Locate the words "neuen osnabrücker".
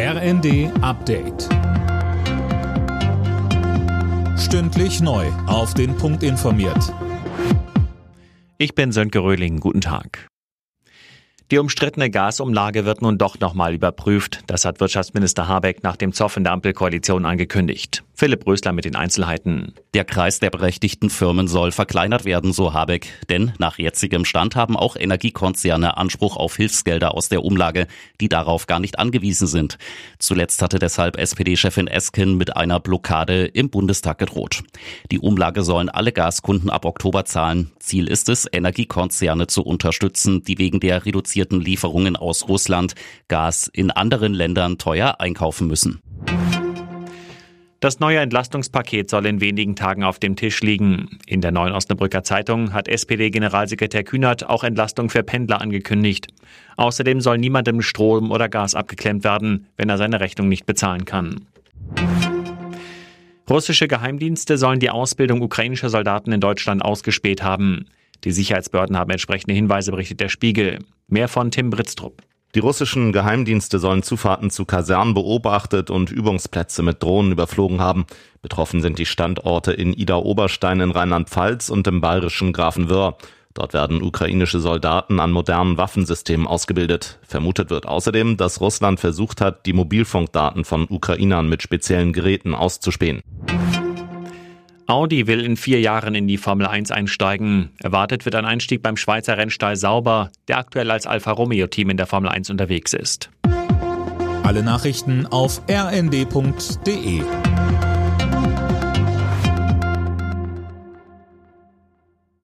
51.52-52.24